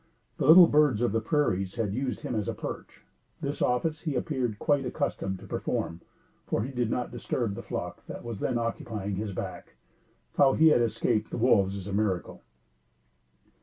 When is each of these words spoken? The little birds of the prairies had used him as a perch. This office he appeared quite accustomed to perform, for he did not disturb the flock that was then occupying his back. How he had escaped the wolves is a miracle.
The 0.37 0.47
little 0.47 0.65
birds 0.65 1.03
of 1.03 1.11
the 1.11 1.21
prairies 1.21 1.75
had 1.75 1.93
used 1.93 2.21
him 2.21 2.33
as 2.33 2.47
a 2.47 2.55
perch. 2.55 3.03
This 3.39 3.61
office 3.61 4.01
he 4.01 4.15
appeared 4.15 4.57
quite 4.57 4.83
accustomed 4.83 5.37
to 5.37 5.45
perform, 5.45 6.01
for 6.47 6.63
he 6.63 6.71
did 6.71 6.89
not 6.89 7.11
disturb 7.11 7.53
the 7.53 7.61
flock 7.61 8.03
that 8.07 8.23
was 8.23 8.39
then 8.39 8.57
occupying 8.57 9.17
his 9.17 9.31
back. 9.33 9.75
How 10.37 10.53
he 10.53 10.69
had 10.69 10.81
escaped 10.81 11.29
the 11.29 11.37
wolves 11.37 11.75
is 11.75 11.85
a 11.85 11.93
miracle. 11.93 12.41